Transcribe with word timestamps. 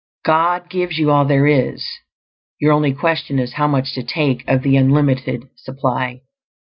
God 0.25 0.67
gives 0.71 0.97
you 0.97 1.11
all 1.11 1.25
there 1.25 1.45
is; 1.45 1.85
your 2.59 2.73
only 2.73 2.91
question 2.91 3.37
is 3.37 3.53
how 3.53 3.67
much 3.67 3.93
to 3.93 4.01
take 4.01 4.43
of 4.47 4.63
the 4.63 4.75
unlimited 4.75 5.47
supply. 5.55 6.21